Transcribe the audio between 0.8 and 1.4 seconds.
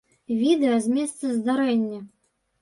з месца